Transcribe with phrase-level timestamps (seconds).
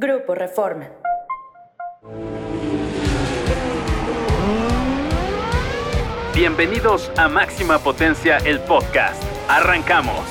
[0.00, 0.88] Grupo Reforma.
[6.34, 9.22] Bienvenidos a Máxima Potencia, el podcast.
[9.46, 10.24] Arrancamos.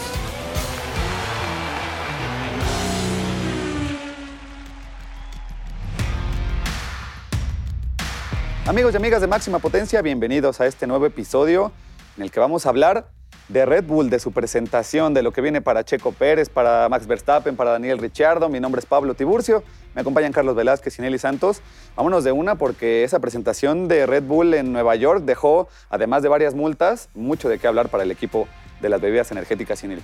[8.65, 11.71] Amigos y amigas de Máxima Potencia, bienvenidos a este nuevo episodio
[12.17, 13.18] en el que vamos a hablar
[13.49, 17.07] de Red Bull, de su presentación, de lo que viene para Checo Pérez, para Max
[17.07, 18.47] Verstappen, para Daniel Ricciardo.
[18.47, 19.63] Mi nombre es Pablo Tiburcio,
[19.95, 21.61] me acompañan Carlos Velázquez y Nelly Santos.
[21.95, 26.29] Vámonos de una porque esa presentación de Red Bull en Nueva York dejó, además de
[26.29, 28.47] varias multas, mucho de qué hablar para el equipo
[28.81, 30.01] de las bebidas energéticas Nelly.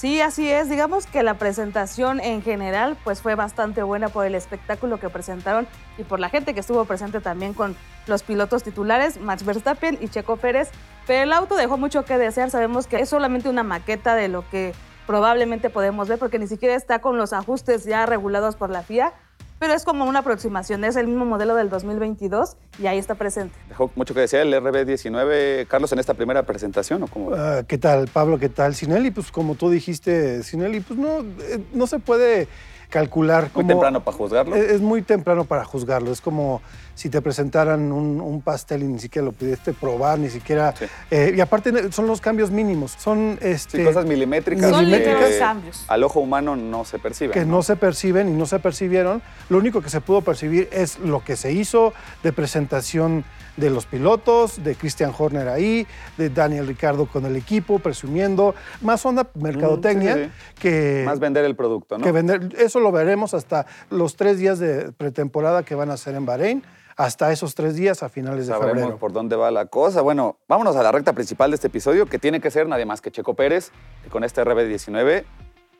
[0.00, 0.70] Sí, así es.
[0.70, 5.68] Digamos que la presentación en general pues fue bastante buena por el espectáculo que presentaron
[5.98, 7.76] y por la gente que estuvo presente también con
[8.06, 10.70] los pilotos titulares, Max Verstappen y Checo Pérez.
[11.10, 12.52] Pero el auto dejó mucho que desear.
[12.52, 14.74] Sabemos que es solamente una maqueta de lo que
[15.08, 19.12] probablemente podemos ver porque ni siquiera está con los ajustes ya regulados por la FIA
[19.58, 23.54] pero es como una aproximación, es el mismo modelo del 2022 y ahí está presente.
[23.68, 27.26] Dejó mucho que decir el RB19, Carlos, en esta primera presentación, ¿o cómo?
[27.26, 28.38] Uh, ¿Qué tal, Pablo?
[28.38, 28.74] ¿Qué tal?
[28.74, 32.48] Sinelli, pues como tú dijiste, Sinelli, pues no, eh, no se puede
[32.90, 33.50] calcular.
[33.54, 34.56] Muy temprano para juzgarlo.
[34.56, 36.10] Es, muy temprano para juzgarlo.
[36.10, 36.60] Es como
[37.00, 40.74] si te presentaran un, pastel y ni siquiera lo pudiste probar, ni siquiera.
[41.10, 42.94] Eh, y aparte son los cambios mínimos.
[42.98, 44.68] Son este, cosas milimétricas.
[44.68, 44.84] Son
[45.38, 45.86] cambios.
[45.88, 47.32] Al ojo humano no se perciben.
[47.32, 47.62] Que ¿no?
[47.62, 49.22] se perciben y no se percibieron.
[49.48, 53.24] Lo único que se pudo percibir es lo que se hizo de presentación
[53.56, 55.86] de los pilotos, de Christian Horner ahí,
[56.18, 61.02] de Daniel Ricardo con el equipo, presumiendo, más onda mercadotecnia que...
[61.06, 62.04] Más vender el producto, ¿no?
[62.04, 66.14] Que vender, eso lo veremos hasta los tres días de pretemporada que van a ser
[66.14, 66.62] en Bahrein
[67.00, 68.98] hasta esos tres días a finales de Sabremos febrero.
[68.98, 70.02] por dónde va la cosa.
[70.02, 73.00] Bueno, vámonos a la recta principal de este episodio, que tiene que ser nadie más
[73.00, 73.72] que Checo Pérez,
[74.04, 75.24] que con este RB19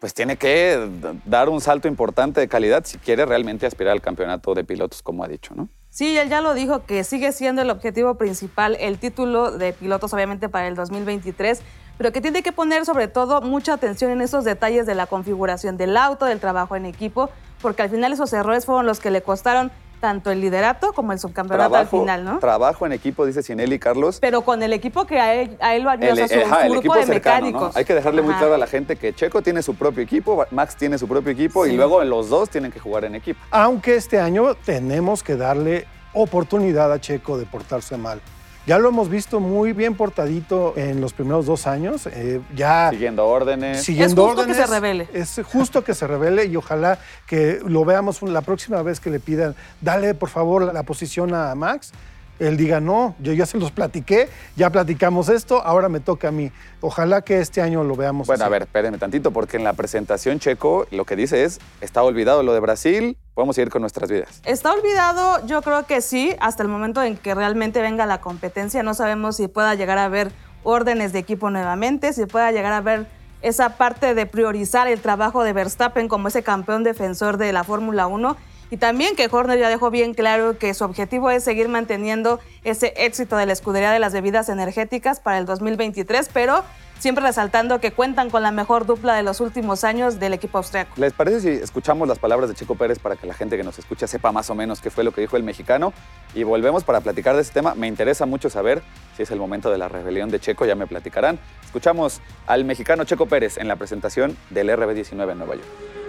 [0.00, 0.88] pues tiene que
[1.26, 5.22] dar un salto importante de calidad si quiere realmente aspirar al campeonato de pilotos, como
[5.22, 5.68] ha dicho, ¿no?
[5.90, 10.14] Sí, él ya lo dijo, que sigue siendo el objetivo principal el título de pilotos,
[10.14, 11.60] obviamente, para el 2023,
[11.98, 15.76] pero que tiene que poner sobre todo mucha atención en esos detalles de la configuración
[15.76, 17.28] del auto, del trabajo en equipo,
[17.60, 19.70] porque al final esos errores fueron los que le costaron
[20.00, 22.38] tanto el liderato como el subcampeonato al final, ¿no?
[22.38, 24.18] Trabajo en equipo, dice Sinelli Carlos.
[24.20, 27.76] Pero con el equipo que a él, lo ayuda, el, su, grupo de mecánicos.
[27.76, 30.76] Hay que dejarle muy claro a la gente que Checo tiene su propio equipo, Max
[30.76, 33.40] tiene su propio equipo y luego los dos tienen que jugar en equipo.
[33.50, 38.20] Aunque este año tenemos que darle oportunidad a Checo de portarse mal.
[38.70, 42.06] Ya lo hemos visto muy bien portadito en los primeros dos años.
[42.06, 43.82] Eh, ya siguiendo órdenes.
[43.82, 45.08] Siguiendo es justo órdenes, que se revele.
[45.12, 49.18] Es justo que se revele y ojalá que lo veamos la próxima vez que le
[49.18, 51.90] pidan, dale por favor la posición a Max
[52.40, 56.30] él diga, no, yo ya se los platiqué, ya platicamos esto, ahora me toca a
[56.32, 56.50] mí.
[56.80, 58.26] Ojalá que este año lo veamos.
[58.26, 62.02] Bueno, a ver, espérenme tantito, porque en la presentación Checo lo que dice es, está
[62.02, 64.40] olvidado lo de Brasil, podemos seguir con nuestras vidas.
[64.44, 68.82] Está olvidado, yo creo que sí, hasta el momento en que realmente venga la competencia,
[68.82, 72.80] no sabemos si pueda llegar a haber órdenes de equipo nuevamente, si pueda llegar a
[72.80, 73.06] ver
[73.42, 78.06] esa parte de priorizar el trabajo de Verstappen como ese campeón defensor de la Fórmula
[78.06, 78.36] 1
[78.70, 82.94] y también que Horner ya dejó bien claro que su objetivo es seguir manteniendo ese
[82.96, 86.62] éxito de la escudería de las bebidas energéticas para el 2023, pero
[87.00, 90.92] siempre resaltando que cuentan con la mejor dupla de los últimos años del equipo austriaco.
[90.96, 93.78] ¿Les parece si escuchamos las palabras de Checo Pérez para que la gente que nos
[93.78, 95.92] escucha sepa más o menos qué fue lo que dijo el mexicano?
[96.34, 97.74] Y volvemos para platicar de este tema.
[97.74, 98.82] Me interesa mucho saber
[99.16, 101.38] si es el momento de la rebelión de Checo, ya me platicarán.
[101.64, 105.99] Escuchamos al mexicano Checo Pérez en la presentación del RB19 en Nueva York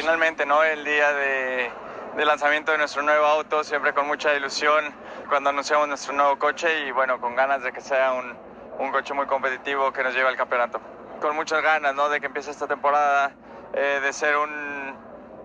[0.00, 0.64] finalmente, ¿no?
[0.64, 1.70] El día de,
[2.24, 4.94] lanzamiento de nuestro nuevo auto, siempre con mucha ilusión
[5.28, 8.34] cuando anunciamos nuestro nuevo coche y bueno, con ganas de que sea un,
[8.78, 10.80] un coche muy competitivo que nos lleve al campeonato.
[11.20, 12.08] Con muchas ganas, ¿no?
[12.08, 13.32] De que empiece esta temporada,
[13.74, 14.96] eh, de ser un,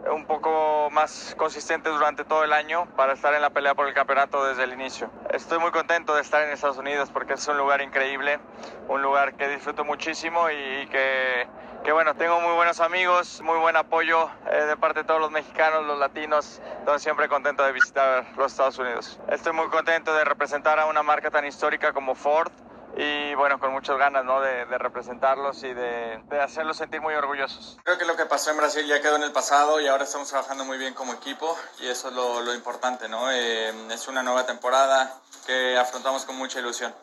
[0.10, 3.94] un poco más consistente durante todo el año para estar en la pelea por el
[3.94, 5.10] campeonato desde el inicio.
[5.32, 8.40] Estoy muy contento de estar en Estados Unidos porque es un lugar increíble,
[8.88, 11.46] un lugar que disfruto muchísimo y que
[11.86, 15.30] que bueno, tengo muy buenos amigos, muy buen apoyo eh, de parte de todos los
[15.30, 19.20] mexicanos, los latinos, entonces siempre contento de visitar los Estados Unidos.
[19.30, 22.52] Estoy muy contento de representar a una marca tan histórica como Ford
[22.98, 24.42] y bueno, con muchas ganas ¿no?
[24.42, 27.78] de, representarlos y de, hacerlos sentir muy orgullosos.
[27.84, 30.28] Creo que lo que pasó en Brasil ya quedó en el pasado y ahora estamos
[30.28, 33.32] trabajando muy bien como equipo y eso es lo, lo importante, ¿no?
[33.32, 35.14] Eh, es una nueva temporada
[35.46, 36.96] que afrontamos con mucha ilusión.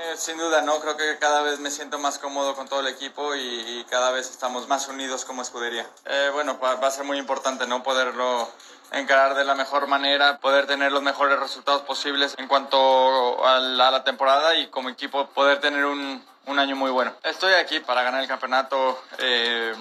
[0.00, 0.78] Eh, sin duda, ¿no?
[0.78, 4.30] Creo que cada vez me siento más cómodo con todo el equipo y, cada vez
[4.30, 5.84] estamos más unidos como escudería.
[6.04, 7.82] Eh, bueno, va, a ser muy importante, ¿no?
[7.82, 8.48] Poderlo
[8.92, 14.04] encarar de la mejor manera, poder tener los mejores resultados posibles en cuanto a la,
[14.04, 17.12] temporada y como equipo poder tener un, un, año muy bueno.
[17.24, 19.02] Estoy aquí para ganar el campeonato.
[19.18, 19.74] Eh,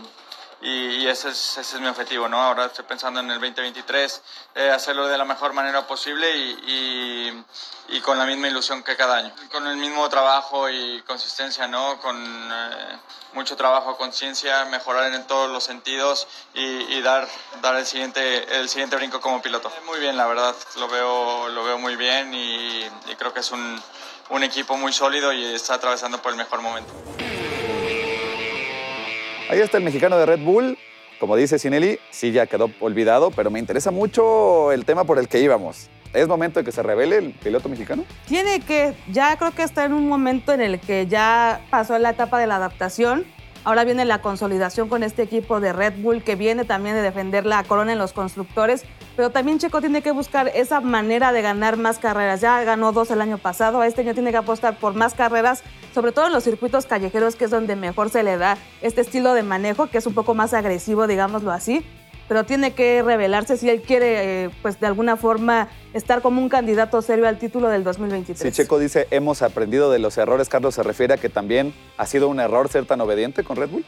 [0.62, 2.42] y, ese, es, ese, es, mi objetivo, ¿no?
[2.42, 4.22] Ahora estoy pensando en el 2023,
[4.56, 7.44] eh, hacerlo de la mejor manera posible y,
[7.90, 9.34] y, con la misma ilusión que cada año.
[9.52, 12.00] Con el mismo trabajo y consistencia, ¿no?
[12.00, 12.98] Con eh,
[13.34, 17.28] mucho trabajo, conciencia, mejorar en todos los sentidos y, dar,
[17.62, 19.72] dar el, siguiente, el siguiente brinco como piloto.
[19.86, 23.82] Muy bien, la verdad, lo veo, lo veo muy bien y, creo que es un,
[24.30, 26.92] un equipo muy sólido y está atravesando por el mejor momento.
[29.50, 30.78] Ahí está el mexicano de Red Bull.
[31.22, 35.30] Como dice Sinelli, sí ya quedó olvidado, pero me interesa mucho el tema por el
[35.30, 35.90] que íbamos.
[36.14, 38.04] ¿Es momento de que se revele el piloto mexicano?
[38.28, 42.10] Tiene que, ya creo que está en un momento en el que ya pasó la
[42.10, 43.26] etapa de la adaptación
[43.64, 47.46] Ahora viene la consolidación con este equipo de Red Bull que viene también de defender
[47.46, 51.78] la corona en los constructores, pero también Checo tiene que buscar esa manera de ganar
[51.78, 52.40] más carreras.
[52.42, 55.64] Ya ganó dos el año pasado, este año tiene que apostar por más carreras,
[55.94, 59.34] sobre todo en los circuitos callejeros, que es donde mejor se le da este estilo
[59.34, 61.86] de manejo, que es un poco más agresivo, digámoslo así
[62.28, 66.50] pero tiene que revelarse si él quiere, eh, pues de alguna forma, estar como un
[66.50, 68.40] candidato serio al título del 2023.
[68.40, 72.06] Si Checo dice, hemos aprendido de los errores, Carlos se refiere a que también ha
[72.06, 73.86] sido un error ser tan obediente con Red Bull.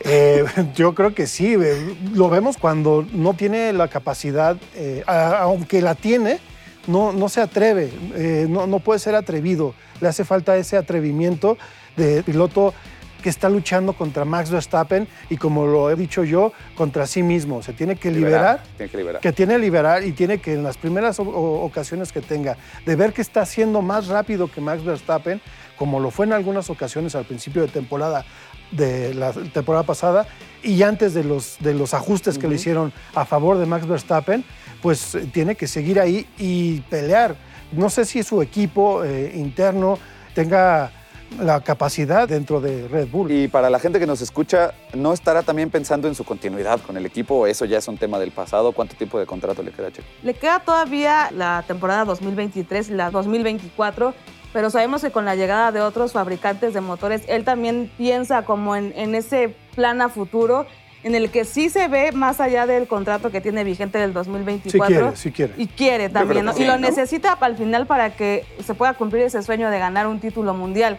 [0.00, 0.44] Eh,
[0.74, 1.56] yo creo que sí,
[2.12, 6.40] lo vemos cuando no tiene la capacidad, eh, aunque la tiene,
[6.86, 7.90] no, no se atreve,
[8.48, 11.58] no, no puede ser atrevido, le hace falta ese atrevimiento
[11.96, 12.72] de piloto
[13.22, 17.62] que está luchando contra Max Verstappen y como lo he dicho yo, contra sí mismo.
[17.62, 19.20] Se tiene que liberar, tiene que, liberar.
[19.20, 22.56] que tiene que liberar y tiene que en las primeras ocasiones que tenga,
[22.86, 25.40] de ver que está siendo más rápido que Max Verstappen,
[25.76, 28.24] como lo fue en algunas ocasiones al principio de temporada
[28.70, 30.26] de la temporada pasada
[30.62, 34.44] y antes de los, de los ajustes que le hicieron a favor de Max Verstappen,
[34.82, 37.36] pues eh, tiene que seguir ahí y pelear.
[37.72, 39.98] No sé si su equipo eh, interno
[40.34, 40.90] tenga
[41.40, 43.30] la capacidad dentro de Red Bull.
[43.30, 46.96] Y para la gente que nos escucha, ¿no estará también pensando en su continuidad con
[46.96, 48.72] el equipo eso ya es un tema del pasado?
[48.72, 50.08] ¿Cuánto tiempo de contrato le queda a Checo?
[50.22, 54.14] Le queda todavía la temporada 2023 y la 2024
[54.50, 58.76] pero sabemos que con la llegada de otros fabricantes de motores, él también piensa como
[58.76, 60.66] en, en, ese plan a futuro
[61.02, 64.70] en el que sí se ve más allá del contrato que tiene vigente del 2024.
[64.70, 65.54] Sí quiere, sí quiere.
[65.56, 66.52] Y quiere también, ¿no?
[66.56, 70.20] y lo necesita al final para que se pueda cumplir ese sueño de ganar un
[70.20, 70.98] título mundial.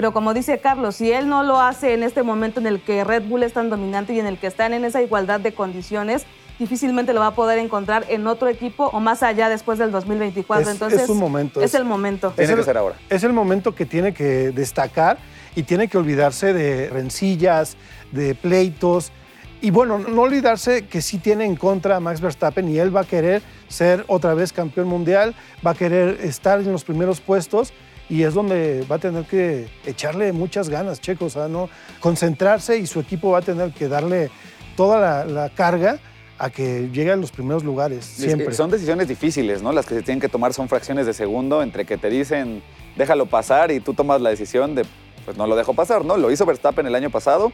[0.00, 3.04] Pero como dice Carlos, si él no lo hace en este momento en el que
[3.04, 6.24] Red Bull es tan dominante y en el que están en esa igualdad de condiciones,
[6.58, 10.62] difícilmente lo va a poder encontrar en otro equipo o más allá después del 2024.
[10.62, 11.60] Es, Entonces, es un momento.
[11.60, 12.32] Es, el momento.
[12.34, 12.96] Tiene que ser ahora.
[13.10, 15.18] Es el momento que tiene que destacar
[15.54, 17.76] y tiene que olvidarse de rencillas,
[18.10, 19.12] de pleitos.
[19.60, 23.02] Y bueno, no olvidarse que sí tiene en contra a Max Verstappen y él va
[23.02, 27.74] a querer ser otra vez campeón mundial, va a querer estar en los primeros puestos
[28.10, 31.70] y es donde va a tener que echarle muchas ganas, Checo, o sea, ¿no?
[32.00, 34.30] concentrarse y su equipo va a tener que darle
[34.76, 35.98] toda la, carga
[36.36, 38.52] a que llegue a los primeros lugares, siempre.
[38.52, 39.72] Son decisiones difíciles, ¿no?
[39.72, 42.62] Las que se tienen que tomar son fracciones de segundo entre que te dicen
[42.96, 44.84] déjalo pasar y tú tomas la decisión de
[45.24, 46.16] pues no lo dejo pasar, ¿no?
[46.16, 47.52] Lo hizo Verstappen el año pasado,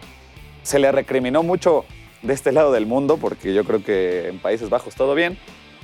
[0.62, 1.84] se le recriminó mucho
[2.22, 5.36] de este lado del mundo porque yo creo que en Países Bajos todo bien,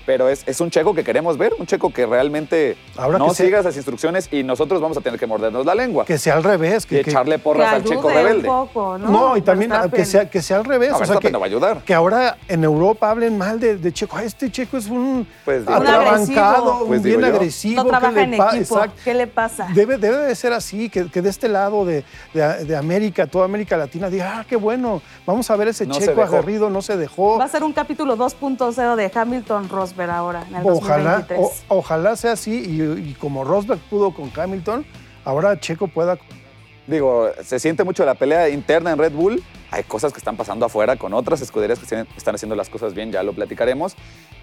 [0.05, 2.77] pero es, es, un checo que queremos ver, un checo que realmente
[3.19, 6.05] no siga esas instrucciones y nosotros vamos a tener que mordernos la lengua.
[6.05, 6.87] Que sea al revés.
[6.87, 8.47] Que, y echarle porras al checo rebelde.
[8.47, 9.09] Poco, ¿no?
[9.09, 9.37] ¿no?
[9.37, 10.91] y también que sea, que sea al revés.
[10.91, 11.83] No, o sea, que, no va a ayudar.
[11.85, 14.19] Que ahora en Europa hablen mal de, de Checo.
[14.19, 17.83] este Checo es un pues, atrabancado, pues, bien agresivo.
[17.83, 18.81] No trabaja en equipo.
[19.05, 19.69] ¿Qué le pasa?
[19.75, 23.45] Debe, debe de ser así, que, que de este lado de, de, de, América, toda
[23.45, 26.97] América Latina, diga, ah, qué bueno, vamos a ver ese no Checo aguerrido, no se
[26.97, 27.39] dejó.
[27.39, 30.47] Va a ser un capítulo 2.0 de Hamilton Rosberg ahora.
[30.49, 31.27] En el ojalá,
[31.69, 34.85] ojalá sea así y, como Rosberg pudo con Hamilton,
[35.25, 36.19] ahora Checo pueda.
[36.87, 39.43] Digo, se siente mucho la pelea interna en Red Bull.
[39.71, 43.11] Hay cosas que están pasando afuera con otras escuderías que están haciendo las cosas bien,
[43.11, 43.95] ya lo platicaremos.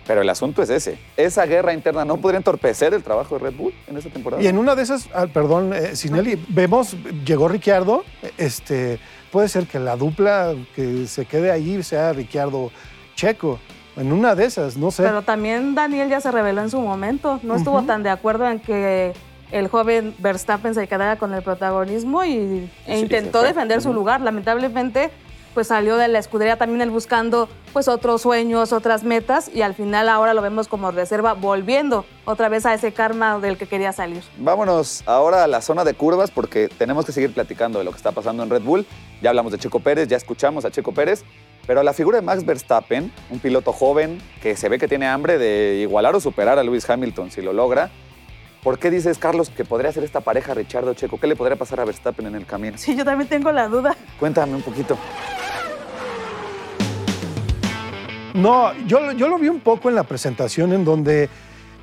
[0.08, 0.98] Pero el asunto es ese.
[1.18, 4.42] Esa guerra interna no podría entorpecer el trabajo de Red Bull en esta temporada.
[4.42, 8.04] Y en una de esas, ah, perdón, eh, Sinelli, vemos, llegó Ricciardo.
[8.38, 9.00] Este,
[9.32, 12.72] puede ser que la dupla que se quede ahí sea Ricciardo
[13.16, 13.60] Checo.
[14.00, 15.04] En una de esas, no sé.
[15.04, 17.40] Pero también Daniel ya se reveló en su momento.
[17.44, 19.14] No estuvo tan de acuerdo en que
[19.52, 24.22] el joven Verstappen se quedara con el protagonismo y, e intentó defender su lugar.
[24.22, 25.12] Lamentablemente,
[25.54, 29.74] pues salió de la escudería también él buscando pues otros sueños, otras metas y al
[29.74, 33.92] final ahora lo vemos como reserva volviendo otra vez a ese karma del que quería
[33.92, 34.24] salir.
[34.38, 37.98] Vámonos ahora a la zona de curvas porque tenemos que seguir platicando de lo que
[37.98, 38.86] está pasando en Red Bull.
[39.22, 41.26] Ya hablamos de Checo Pérez, ya escuchamos a Checo Pérez
[41.70, 45.38] pero la figura de Max Verstappen, un piloto joven que se ve que tiene hambre
[45.38, 47.92] de igualar o superar a Lewis Hamilton si lo logra,
[48.64, 51.20] ¿por qué dices, Carlos, que podría ser esta pareja Richardo Checo?
[51.20, 52.76] ¿Qué le podría pasar a Verstappen en el camino?
[52.76, 53.96] Sí, yo también tengo la duda.
[54.20, 54.98] Cuéntame un poquito.
[58.34, 61.30] No, yo, yo lo vi un poco en la presentación en donde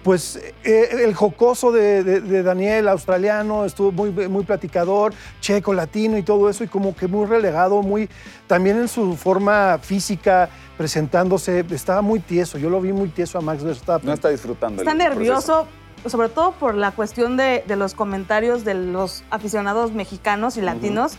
[0.06, 6.16] pues eh, el jocoso de, de- de Daniel, australiano, estuvo muy, muy platicador, checo, latino
[6.16, 8.08] y todo eso, y como que muy relegado, muy,
[8.46, 10.48] también en su forma física,
[10.78, 14.06] presentándose, estaba muy tieso, yo lo vi muy tieso a Max Verstappen.
[14.06, 14.80] No está disfrutando.
[14.82, 15.16] Está el proceso.
[15.18, 15.66] nervioso,
[16.06, 21.14] sobre todo por la cuestión de, de los comentarios de los aficionados mexicanos y latinos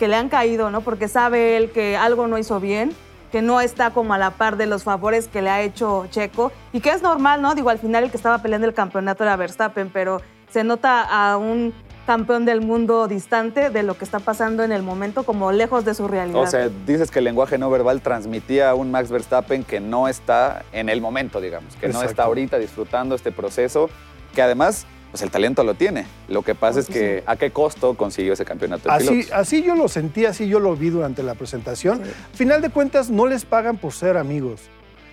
[0.00, 0.80] que le han caído, ¿no?
[0.80, 2.90] Porque sabe él que algo no hizo bien,
[3.32, 6.52] que no está como a la par de los favores que le ha hecho Checo
[6.72, 7.54] y que es normal, ¿no?
[7.54, 10.20] Digo, al final el que estaba peleando el campeonato era Verstappen, pero
[10.50, 11.72] se nota a un
[12.06, 15.94] campeón del mundo distante de lo que está pasando en el momento, como lejos de
[15.94, 16.42] su realidad.
[16.42, 20.08] O sea, dices que el lenguaje no verbal transmitía a un Max Verstappen que no
[20.08, 23.88] está en el momento, digamos, que no está ahorita disfrutando este proceso,
[24.34, 26.06] que además, pues el talento lo tiene.
[26.28, 29.74] Lo que pasa es que a qué costo consiguió ese campeonato de Así, así yo
[29.76, 32.00] lo sentí, así yo lo vi durante la presentación.
[32.32, 34.62] Final de cuentas, no les pagan por ser amigos,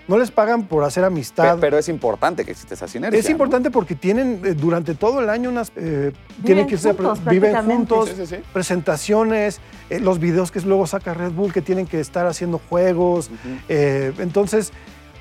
[0.07, 1.57] no les pagan por hacer amistad.
[1.59, 3.19] Pero es importante que exista esa sinergia.
[3.19, 3.31] Es ¿no?
[3.31, 5.69] importante porque tienen eh, durante todo el año unas.
[5.75, 6.13] eh,
[6.45, 6.95] tienen que ser-
[7.29, 8.35] viven juntos, Sí, sí, sí.
[8.53, 13.29] presentaciones, eh, los videos que luego saca Red Bull que tienen que estar haciendo juegos.
[13.67, 14.71] eh, entonces,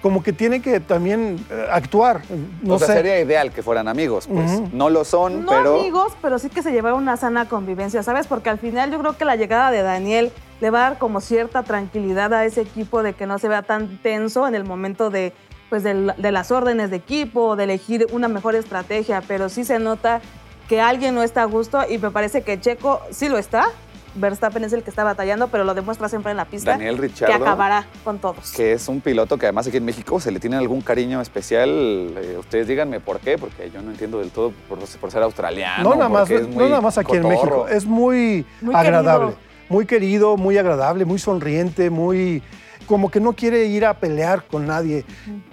[0.02, 2.22] como que tienen que también eh, actuar.
[2.62, 2.92] No o sea, sé.
[2.94, 4.60] sería ideal que fueran amigos, pues.
[4.72, 5.80] No lo son, No pero.
[5.80, 8.26] amigos, pero sí que se llevaron una sana convivencia, ¿sabes?
[8.26, 11.20] Porque al final yo creo que la llegada de Daniel le va a dar como
[11.20, 15.10] cierta tranquilidad a ese equipo de que no se vea tan tenso en el momento
[15.10, 15.32] de,
[15.68, 19.78] pues, del- de las órdenes de equipo, de elegir una mejor estrategia, pero sí se
[19.78, 20.20] nota
[20.68, 23.68] que alguien no está a gusto y me parece que Checo sí lo está.
[24.18, 26.72] Verstappen es el que está batallando, pero lo demuestra siempre en la pista.
[26.72, 27.34] Daniel Que Ricciardo.
[27.36, 28.52] acabará con todos.
[28.52, 31.68] que es un piloto que además aquí en México se le tiene algún cariño especial.
[31.70, 35.82] Eh, ustedes díganme por qué, porque yo no entiendo del todo por, por ser australiano.
[35.84, 37.28] no, nada más, no nada más aquí en.
[37.28, 37.66] México.
[37.68, 39.26] Es muy, Muy agradable.
[39.34, 39.48] querido.
[39.70, 42.42] Muy querido, muy agradable, muy sonriente, muy.
[42.86, 45.04] Como que no quiere ir a pelear con nadie.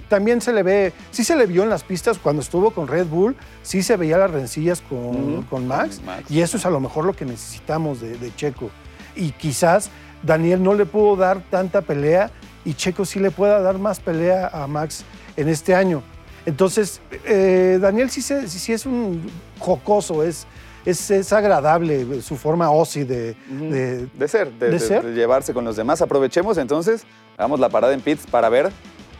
[0.10, 3.08] También se le ve, sí se le vio en las pistas cuando estuvo con Red
[3.08, 7.06] Bull, sí se veía las rencillas con, con Max, y eso es a lo mejor
[7.06, 8.70] lo que necesitamos de, de Checo.
[9.16, 9.90] Y quizás
[10.22, 12.30] Daniel no le pudo dar tanta pelea
[12.64, 15.04] y Checo sí le pueda dar más pelea a Max
[15.38, 16.04] en este año.
[16.46, 19.28] Entonces, eh, Daniel sí, se- sí- es un
[19.60, 20.46] jocoso, es,
[20.86, 25.04] es, es agradable su forma osi de, de- De ser, de, ¿De de- ser?
[25.04, 26.02] de llevarse con los demás.
[26.04, 27.04] Aprovechemos entonces,
[27.38, 28.72] hagamos la parada en pits para ver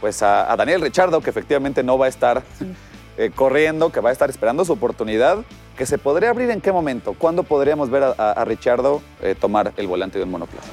[0.06, 2.44] pues a, a Daniel Richardo, que efectivamente no va a estar
[3.18, 5.40] eh, corriendo, que va a estar esperando su oportunidad,
[5.76, 9.34] que se podría abrir en qué momento, cuándo podríamos ver a, a- a Richardo eh,
[9.34, 10.70] tomar el volante de un monoplaza.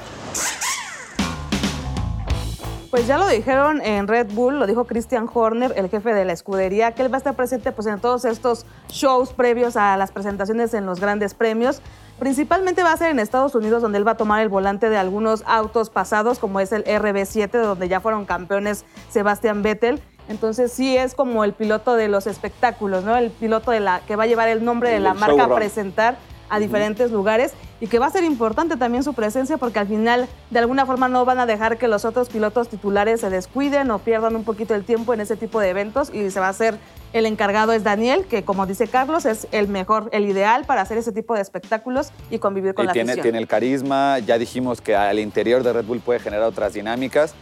[2.93, 6.33] Pues ya lo dijeron en Red Bull, lo dijo Christian Horner, el jefe de la
[6.33, 10.11] escudería, que él va a estar presente pues, en todos estos shows previos a las
[10.11, 11.81] presentaciones en los grandes premios.
[12.19, 14.97] Principalmente va a ser en Estados Unidos, donde él va a tomar el volante de
[14.97, 19.99] algunos autos pasados, como es el RB7, donde ya fueron campeones Sebastian Vettel.
[20.29, 23.17] Entonces sí es como el piloto de los espectáculos, ¿no?
[23.17, 25.55] El piloto de la, que va a llevar el nombre de El la marca a
[25.55, 26.15] presentar
[26.49, 30.27] a diferentes lugares y que va a ser importante también su presencia porque al final
[30.49, 33.99] de alguna forma no van a dejar que los otros pilotos titulares se descuiden o
[33.99, 36.77] pierdan un poquito el tiempo en ese tipo de eventos y se va a hacer
[37.13, 40.97] el encargado es Daniel, que como dice Carlos es el mejor, el ideal para hacer
[40.97, 43.23] ese tipo de espectáculos y convivir con Y la tiene, afición.
[43.23, 47.35] tiene el carisma, ya dijimos que al interior de Red Bull puede generar otras dinámicas,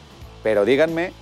[0.43, 1.13] pero díganme,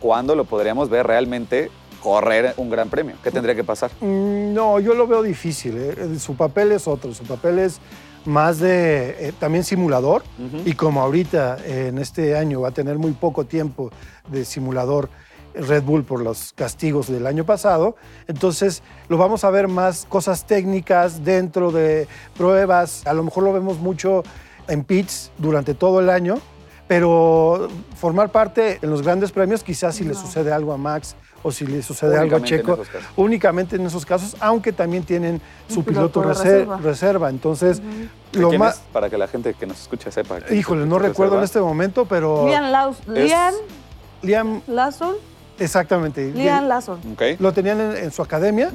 [0.00, 1.70] ¿cuándo lo podríamos ver realmente
[2.02, 3.16] correr un gran premio?
[3.22, 3.90] ¿Qué tendría que pasar?
[4.00, 5.76] Mm, No, yo lo veo difícil.
[5.76, 6.18] ¿eh?
[6.18, 7.80] Su papel es otro, su papel es
[8.24, 10.22] más de eh, también simulador
[10.64, 13.90] y como ahorita eh, en este año va a tener muy poco tiempo
[14.28, 15.08] de simulador
[15.54, 20.46] Red Bull por los castigos del año pasado, entonces lo vamos a ver más cosas
[20.46, 24.22] técnicas dentro de pruebas, a lo mejor lo vemos mucho
[24.68, 26.38] en pits durante todo el año,
[26.86, 31.52] pero formar parte en los grandes premios quizás si le sucede algo a Max o
[31.52, 33.08] si le sucede algo a Únicamente en Checo, esos casos.
[33.16, 36.76] únicamente en esos casos, aunque también tienen su piloto, reserva.
[36.78, 37.30] reserva.
[37.30, 37.80] Entonces,
[38.32, 38.82] ¿De lo quién más...
[38.92, 40.38] Para que la gente que nos escuche sepa.
[40.52, 42.46] Híjole, no recuerdo en este momento, pero...
[42.48, 43.54] Liam, Laus- Liam
[44.22, 45.14] Liam, Lawson,
[45.58, 46.32] exactamente.
[46.32, 46.98] Liam Lawson.
[47.12, 47.22] Ok.
[47.38, 48.70] Lo tenían en, en su academia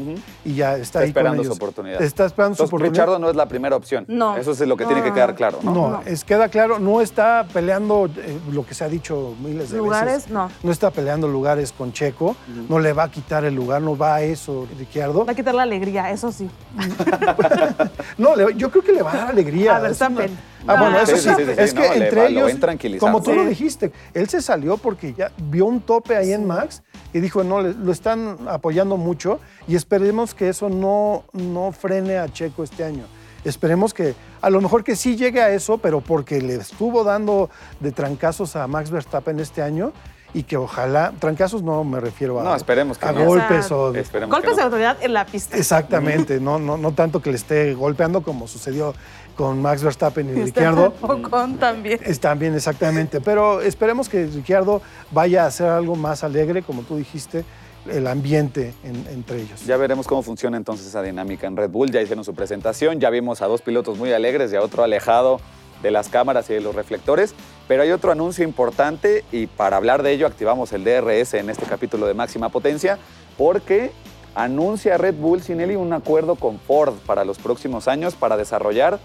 [0.45, 2.01] y ya está, Está ahí esperando con su oportunidad.
[2.01, 2.93] Está esperando su oportunidad.
[2.93, 4.05] Richardo no es la primera opción.
[4.07, 4.37] No.
[4.37, 5.15] Eso es lo que tiene que No.
[5.15, 5.73] quedar claro, ¿no?
[5.73, 6.01] No, No.
[6.05, 10.13] es queda claro, no está peleando eh, lo que se ha dicho miles de Lugares,
[10.15, 10.29] veces.
[10.31, 10.49] no.
[10.63, 12.35] No está peleando lugares con Checo,
[12.69, 15.25] no le va a quitar el lugar, no va a eso, Ricciardo.
[15.25, 16.49] Va a quitar la alegría, eso sí.
[18.17, 19.75] No, le- yo creo que le va a dar alegría.
[19.77, 20.37] A Verstappen.
[20.67, 22.51] Ah, bueno, eso sí, es no, que entre va- ellos,
[22.99, 26.83] como tú lo dijiste, él se salió porque ya vio un tope ahí en Max
[27.13, 32.17] y dijo, no, le- lo están apoyando mucho y esperemos que eso no, no frene
[32.17, 33.03] a Checo este año.
[33.43, 37.49] Esperemos que, a lo mejor que sí llegue a eso, pero porque le estuvo dando
[37.81, 39.91] de trancazos a Max Verstappen este año
[40.33, 43.23] y que ojalá, trancazos no me refiero a, No, esperemos que a no.
[43.25, 43.91] golpes sea, o...
[43.93, 44.55] que Golpes no.
[44.55, 45.55] de autoridad en la pista.
[45.57, 48.93] Exactamente, no, no, no tanto que le esté golpeando como sucedió
[49.35, 50.93] con Max Verstappen y Y Ricciardo.
[51.01, 51.99] Ocon también.
[52.03, 53.19] Es también, exactamente.
[53.21, 57.43] Pero esperemos que Ricciardo vaya a hacer algo más alegre, como tú dijiste,
[57.87, 59.65] el ambiente en- entre ellos.
[59.65, 61.91] Ya veremos cómo funciona entonces esa dinámica en Red Bull.
[61.91, 65.39] Ya hicieron su presentación, ya vimos a dos pilotos muy alegres y a otro alejado
[65.81, 67.33] de las cámaras y de los reflectores.
[67.67, 71.65] Pero hay otro anuncio importante y para hablar de ello activamos el DRS en este
[71.65, 72.97] capítulo de máxima potencia
[73.37, 73.91] porque
[74.35, 78.99] anuncia Red Bull Sinelli un acuerdo con Ford para los próximos años para desarrollar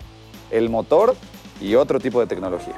[0.51, 1.15] el motor
[1.61, 2.75] y otro tipo de tecnología.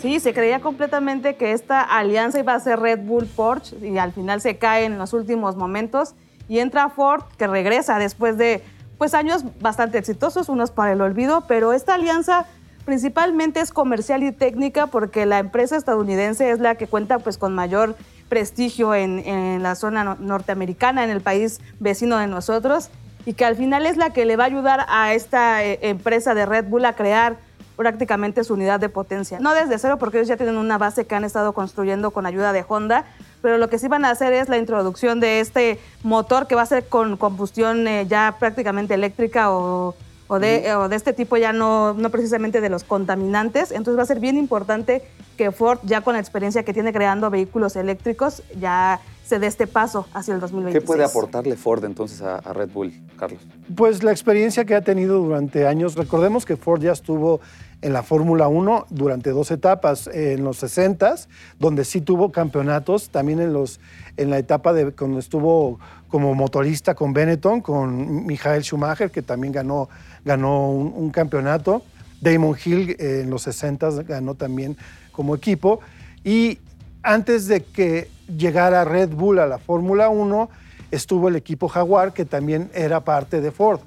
[0.00, 4.12] Sí, se creía completamente que esta alianza iba a ser Red Bull Porsche y al
[4.12, 6.14] final se cae en los últimos momentos
[6.48, 8.62] y entra Ford que regresa después de
[9.00, 12.44] pues años bastante exitosos, unos para el olvido, pero esta alianza
[12.84, 17.54] principalmente es comercial y técnica porque la empresa estadounidense es la que cuenta pues con
[17.54, 17.96] mayor
[18.28, 22.90] prestigio en, en la zona no- norteamericana, en el país vecino de nosotros
[23.24, 26.34] y que al final es la que le va a ayudar a esta eh, empresa
[26.34, 27.38] de Red Bull a crear
[27.76, 29.40] prácticamente su unidad de potencia.
[29.40, 32.52] No desde cero, porque ellos ya tienen una base que han estado construyendo con ayuda
[32.52, 33.06] de Honda,
[33.42, 36.62] pero lo que sí van a hacer es la introducción de este motor que va
[36.62, 39.94] a ser con combustión eh, ya prácticamente eléctrica o,
[40.28, 43.72] o de, o de este tipo, ya no, no precisamente de los contaminantes.
[43.72, 45.02] Entonces va a ser bien importante
[45.36, 49.68] que Ford, ya con la experiencia que tiene creando vehículos eléctricos, ya se dé este
[49.68, 50.82] paso hacia el 2026.
[50.82, 53.40] ¿Qué puede aportarle Ford entonces a, a Red Bull, Carlos?
[53.76, 57.40] Pues la experiencia que ha tenido durante años, recordemos que Ford ya estuvo
[57.80, 61.14] en la Fórmula 1 durante dos etapas, en los 60
[61.60, 63.78] donde sí tuvo campeonatos, también en, los,
[64.16, 69.52] en la etapa de cuando estuvo como motorista con Benetton, con Michael Schumacher, que también
[69.52, 69.88] ganó,
[70.24, 71.84] ganó un, un campeonato.
[72.20, 74.76] Damon Hill eh, en los 60 ganó también
[75.12, 75.78] como equipo.
[76.24, 76.58] Y
[77.02, 80.50] antes de que llegara Red Bull a la Fórmula 1,
[80.90, 83.80] estuvo el equipo Jaguar, que también era parte de Ford.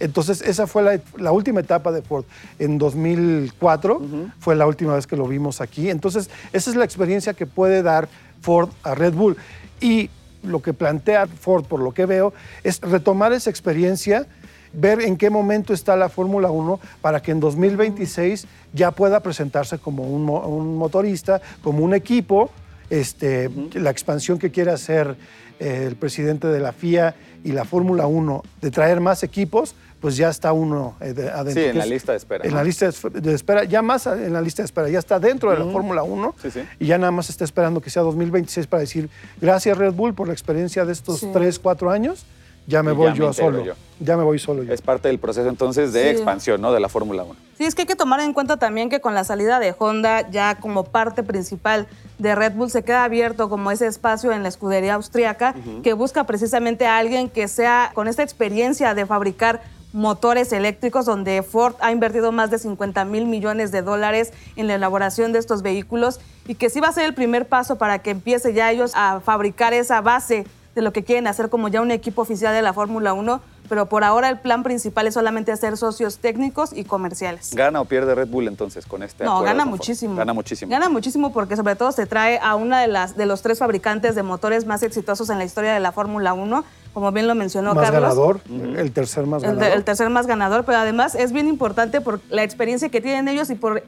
[0.00, 2.24] Entonces, esa fue la, la última etapa de Ford.
[2.58, 4.02] En 2004
[4.40, 5.88] fue la última vez que lo vimos aquí.
[5.88, 8.08] Entonces, esa es la experiencia que puede dar
[8.40, 9.36] Ford a Red Bull.
[9.80, 10.10] Y
[10.42, 14.26] lo que plantea Ford, por lo que veo, es retomar esa experiencia,
[14.76, 19.78] ver en qué momento está la Fórmula 1 para que en 2026 ya pueda presentarse
[19.78, 22.50] como un, mo- un motorista, como un equipo,
[22.90, 25.16] este, la expansión que quiere hacer
[25.60, 30.16] eh, el presidente de la FIA y la Fórmula 1 de traer más equipos, pues
[30.16, 31.62] ya está uno eh, de- adentro.
[31.62, 32.56] Sí, en la es- lista de espera, En ¿no?
[32.56, 35.18] la lista de esp- de espera, ya más en la lista de espera, ya está
[35.18, 36.60] dentro de la Fórmula 1 Sí, sí.
[36.78, 39.08] y ya nada más está esperando que sea 2026 para decir
[39.40, 41.30] gracias Red Bull por la experiencia de estos Sí.
[41.32, 42.26] 3, 4 años,
[42.66, 43.64] ya me voy ya yo solo.
[43.64, 43.74] yo.
[44.00, 44.72] Ya me voy solo yo.
[44.72, 46.08] Es parte del proceso entonces de Sí.
[46.08, 46.72] expansión, ¿no?
[46.72, 47.34] De la Fórmula 1.
[47.56, 50.28] Sí, es que hay que tomar en cuenta también que con la salida de Honda,
[50.30, 51.86] ya como parte principal
[52.18, 56.24] de Red Bull, se queda abierto como ese espacio en la escudería austriaca que busca
[56.24, 61.92] precisamente a alguien que sea con esta experiencia de fabricar motores eléctricos, donde Ford ha
[61.92, 66.56] invertido más de 50 mil millones de dólares en la elaboración de estos vehículos y
[66.56, 69.72] que sí va a ser el primer paso para que empiece ya ellos a fabricar
[69.72, 73.12] esa base de lo que quieren hacer como ya un equipo oficial de la Fórmula
[73.12, 77.54] 1, pero por ahora el plan principal es solamente hacer socios técnicos y comerciales.
[77.54, 80.16] ¿Gana o pierde Red Bull entonces con este No, acuerdo gana muchísimo.
[80.16, 80.70] Gana muchísimo.
[80.70, 84.14] Gana muchísimo porque sobre todo se trae a una de las de los tres fabricantes
[84.14, 87.74] de motores más exitosos en la historia de la Fórmula 1, como bien lo mencionó
[87.74, 88.02] más Carlos.
[88.02, 88.40] ganador,
[88.76, 89.72] el tercer más ganador.
[89.72, 93.48] el tercer más ganador, pero además es bien importante por la experiencia que tienen ellos
[93.50, 93.82] y por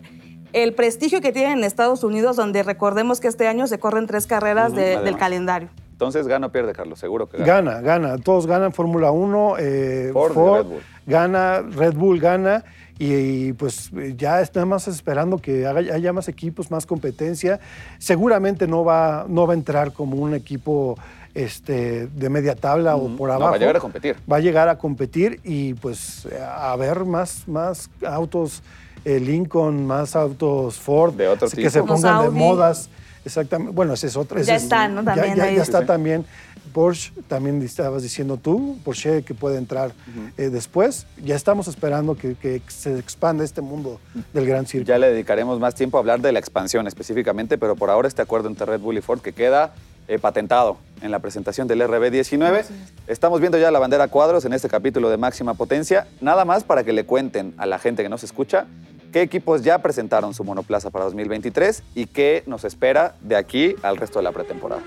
[0.53, 4.27] el prestigio que tienen en Estados Unidos, donde recordemos que este año se corren tres
[4.27, 5.68] carreras de- del calendario.
[5.97, 7.47] Entonces gana o pierde, Carlos, seguro que gana.
[7.73, 8.19] Gana, gana.
[8.19, 9.55] Todos ganan Fórmula 1.
[9.59, 10.83] eh, Ford y Ford, Red Bull.
[11.07, 12.65] gana, Red Bull gana.
[12.99, 13.15] Y,
[13.49, 17.61] y, pues ya es nada más esperando que haya más equipos, más competencia.
[17.99, 20.99] Seguramente no va, no va a entrar como un equipo
[21.35, 23.51] este, de media tabla o por No, abajo.
[23.51, 24.17] va a llegar a competir.
[24.31, 28.63] Va a llegar a competir y pues a ver más, más autos
[29.07, 31.15] eh, Lincoln, más autos Ford.
[31.15, 31.71] De otro que tipo.
[31.71, 32.39] se pongan de Audi.
[32.39, 32.91] modas.
[33.27, 33.73] Exactamente.
[33.75, 34.39] Bueno, ese es otro.
[34.39, 35.03] ese Ya es- está, ¿no?
[35.03, 35.57] ya- También ya, ahí.
[35.57, 35.87] ya está sí.
[35.87, 36.25] también.
[36.73, 39.93] Porsche, también estabas diciendo tú, Porsche que puede entrar
[40.37, 41.07] eh, después.
[41.23, 44.01] Ya estamos esperando que, que se expanda este mundo
[44.35, 44.87] del Gran Circo.
[44.87, 48.21] Ya le dedicaremos más tiempo a hablar de la expansión específicamente, pero por ahora este
[48.23, 49.75] acuerdo entre Red Bull y Ford que queda
[50.09, 52.65] eh, patentado en la presentación del RB19.
[53.07, 56.07] Estamos viendo ya la bandera cuadros en este capítulo de máxima potencia.
[56.21, 58.67] Nada más para que le cuenten a la gente que nos escucha
[59.16, 63.96] qué equipos ya presentaron su monoplaza para 2023 y qué nos espera de aquí al
[63.96, 64.83] resto de la pretemporada.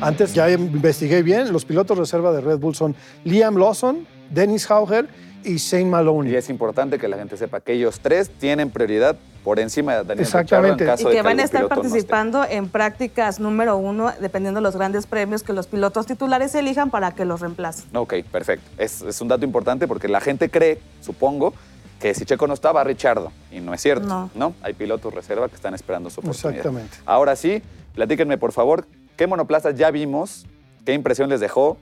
[0.00, 5.10] Antes ya investigué bien, los pilotos reserva de Red Bull son Liam Lawson, Dennis Hauger
[5.44, 6.32] y Shane Maloney.
[6.32, 10.04] Y es importante que la gente sepa que ellos tres tienen prioridad por encima de
[10.04, 10.84] Daniel Exactamente.
[10.84, 14.12] Ricciardo en caso Y de que van a estar no participando en prácticas número uno,
[14.20, 17.96] dependiendo de los grandes premios que los pilotos titulares elijan para que los reemplacen.
[17.96, 18.68] Ok, perfecto.
[18.78, 21.54] Es, es un dato importante porque la gente cree, supongo,
[21.98, 23.32] que si Checo no estaba, Richardo.
[23.50, 24.30] Y no es cierto.
[24.34, 24.54] No.
[24.62, 26.56] Hay pilotos reserva que están esperando su oportunidad.
[26.56, 26.96] Exactamente.
[27.04, 27.62] Ahora sí,
[27.94, 30.46] platíquenme por favor, ¿qué monoplazas ya vimos?
[30.84, 31.78] ¿Qué impresión les dejó?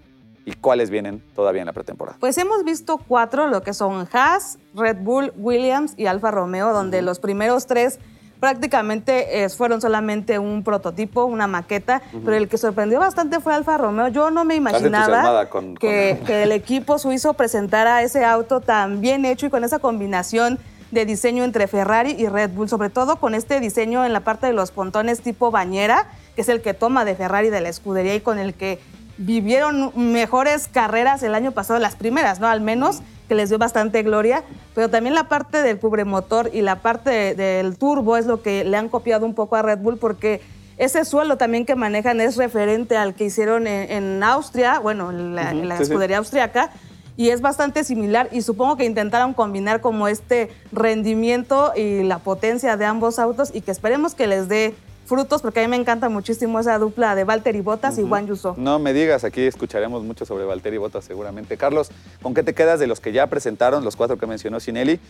[0.46, 2.16] ¿Y cuáles vienen todavía en la pretemporada?
[2.20, 7.02] Pues hemos visto cuatro, lo que son Haas, Red Bull, Williams y Alfa Romeo, donde
[7.02, 7.98] los primeros tres
[8.38, 13.76] prácticamente eh, fueron solamente un prototipo, una maqueta, pero el que sorprendió bastante fue Alfa
[13.76, 14.08] Romeo.
[14.08, 19.00] Yo no me imaginaba con- que, con- que el equipo suizo presentara ese auto tan
[19.00, 20.58] bien hecho y con esa combinación
[20.92, 24.46] de diseño entre Ferrari y Red Bull, sobre todo con este diseño en la parte
[24.46, 26.06] de los pontones tipo bañera,
[26.36, 28.78] que es el que toma de Ferrari de la escudería y con el que
[29.18, 32.48] vivieron mejores carreras el año pasado, las primeras, ¿no?
[32.48, 36.76] Al menos, que les dio bastante gloria, pero también la parte del cubremotor y la
[36.76, 39.96] parte de- del turbo es lo que le han copiado un poco a Red Bull
[39.98, 40.40] porque
[40.78, 45.34] ese suelo también que manejan es referente al que hicieron en, en Austria, bueno, en
[45.34, 45.90] la, en la sí, sí.
[45.90, 46.70] escudería austriaca,
[47.16, 52.76] y es bastante similar y supongo que intentaron combinar como este rendimiento y la potencia
[52.76, 54.74] de ambos autos y que esperemos que les dé
[55.06, 58.54] frutos porque a mí me encanta muchísimo esa dupla de Valtteri Bottas y Juan Yuso.
[58.58, 61.56] No me digas, aquí escucharemos mucho sobre Valtteri Bottas seguramente.
[61.56, 61.90] Carlos,
[62.22, 65.00] ¿con qué te quedas de los que ya presentaron, los cuatro que mencionó Sinelli?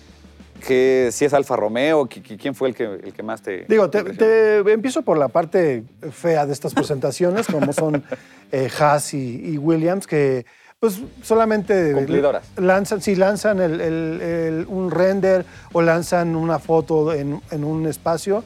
[0.67, 3.67] Que si es Alfa Romeo, ¿qui- qui- ¿quién fue el que, el que más te...
[3.69, 8.03] Digo, te, empiezo por la parte fea de estas presentaciones, como son
[8.53, 10.47] eh, Haas y, y Williams, que
[10.81, 12.45] pues solamente Cumplidoras.
[12.57, 17.87] lanzan, sí, lanzan el- el- el- un render o lanzan una foto en, en un
[17.87, 18.43] espacio.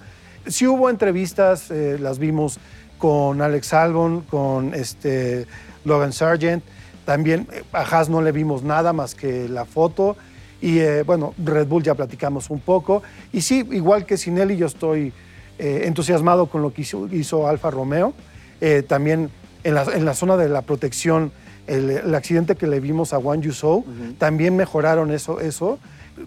[0.46, 2.58] Sí hubo entrevistas, eh, las vimos
[2.98, 5.46] con Alex Albon, con este
[5.84, 6.62] Logan Sargent.
[7.04, 10.16] También eh, a Haas no le vimos nada más que la foto.
[10.62, 13.02] Y eh, bueno, Red Bull ya platicamos un poco.
[13.32, 15.12] Y sí, igual que Sinelli, yo estoy
[15.58, 18.12] eh, entusiasmado con lo que hizo, hizo Alfa Romeo.
[18.60, 19.30] Eh, también
[19.64, 21.32] en la, en la zona de la protección,
[21.66, 23.84] el, el accidente que le vimos a Wang Yusou,
[24.18, 25.78] también mejoraron eso, eso.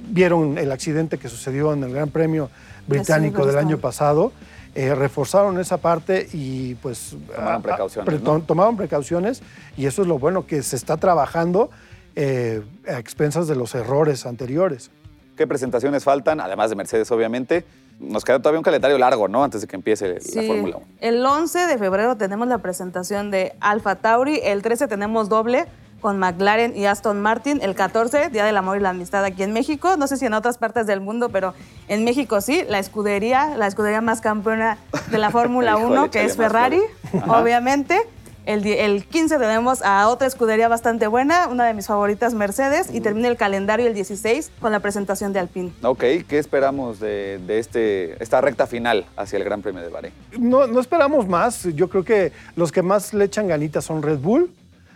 [0.09, 2.49] Vieron el accidente que sucedió en el Gran Premio
[2.87, 4.31] Británico del año pasado.
[4.75, 8.41] eh, reforzaron esa parte y pues Tomaron a- a- precauciones, pre- ¿no?
[8.41, 9.43] tomaron precauciones
[9.77, 11.69] y eso es lo bueno que se está trabajando
[12.15, 14.89] eh, a expensas de los errores anteriores.
[15.37, 16.39] ¿Qué presentaciones faltan?
[16.41, 17.65] Además de Mercedes, obviamente.
[17.99, 19.43] Nos queda todavía un calendario largo, ¿no?
[19.43, 20.85] Antes de que empiece la Fórmula 1.
[20.99, 25.65] El 11 de febrero tenemos la presentación de Alfa Tauri, el 13 tenemos doble
[26.03, 29.53] con McLaren y Aston Martin, el 14 Día del Amor y la Amistad aquí en
[29.53, 31.53] México, no sé si en otras partes del mundo, pero
[31.87, 34.77] en México sí, la escudería, la escudería más campeona
[35.09, 36.81] de la Fórmula Híjole, 1, que es Ferrari,
[37.27, 37.97] obviamente.
[38.45, 42.99] El, el 15 tenemos a otra escudería bastante buena, una de mis favoritas, Mercedes, y
[42.99, 45.71] termina el calendario el 16 con la presentación de Alpine.
[45.81, 50.13] Ok, ¿qué esperamos de, de este, esta recta final hacia el Gran Premio de Bahrein?
[50.37, 51.63] No, no esperamos más.
[51.73, 54.51] Yo creo que los que más le echan ganitas son Red Bull,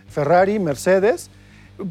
[0.09, 1.29] Ferrari, Mercedes.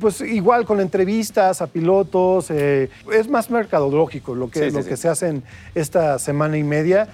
[0.00, 4.82] Pues igual con entrevistas a pilotos, eh, es más mercadológico lo que, Sí, sí, lo
[4.82, 4.88] sí.
[4.88, 5.42] que se hace en
[5.76, 7.06] esta semana y media.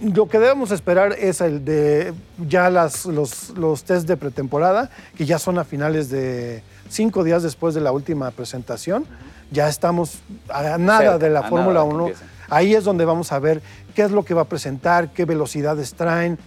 [0.00, 2.12] Lo que debemos esperar es el de
[2.48, 7.42] ya las, los, los test de pretemporada, que ya son a finales de cinco días
[7.42, 9.06] después de la última presentación.
[9.50, 12.06] Ya estamos a nada Cerca, de la Fórmula de que 1.
[12.06, 12.28] empiecen.
[12.50, 13.60] Ahí es donde vamos a ver
[13.94, 16.38] qué es lo que va a presentar, qué velocidades traen,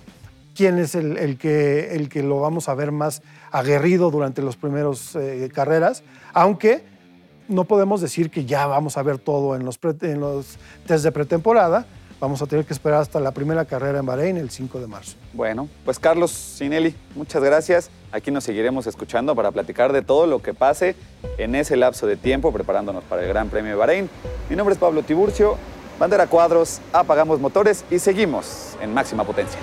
[0.57, 5.15] quién es el, que, el que lo vamos a ver más aguerrido durante las primeras
[5.53, 6.83] carreras, aunque
[7.47, 11.03] no podemos decir que ya vamos a ver todo en los, pre- en los test
[11.03, 11.85] de pretemporada.
[12.19, 15.15] Vamos a tener que esperar hasta la primera carrera en Bahrein el 5 de marzo.
[15.33, 17.91] Bueno, pues Carlos Sinelli, muchas gracias.
[18.11, 20.95] Aquí nos seguiremos escuchando para platicar de todo lo que pase
[21.37, 24.09] en ese lapso de tiempo preparándonos para el Gran Premio de Bahrein.
[24.49, 25.57] Mi nombre es Pablo Tiburcio,
[25.99, 29.59] bandera cuadros, apagamos motores y seguimos en máxima potencia.